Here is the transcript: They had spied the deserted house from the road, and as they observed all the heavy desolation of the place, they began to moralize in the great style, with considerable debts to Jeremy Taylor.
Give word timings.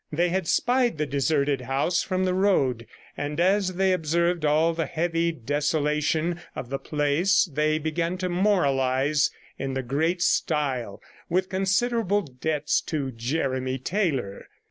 They 0.11 0.29
had 0.29 0.47
spied 0.47 0.97
the 0.97 1.05
deserted 1.05 1.61
house 1.61 2.01
from 2.01 2.25
the 2.25 2.33
road, 2.33 2.87
and 3.15 3.39
as 3.39 3.75
they 3.75 3.93
observed 3.93 4.43
all 4.43 4.73
the 4.73 4.87
heavy 4.87 5.31
desolation 5.31 6.41
of 6.55 6.69
the 6.71 6.79
place, 6.79 7.45
they 7.45 7.77
began 7.77 8.17
to 8.17 8.27
moralize 8.27 9.29
in 9.59 9.75
the 9.75 9.83
great 9.83 10.23
style, 10.23 11.03
with 11.29 11.49
considerable 11.49 12.23
debts 12.23 12.81
to 12.87 13.11
Jeremy 13.11 13.77
Taylor. 13.77 14.47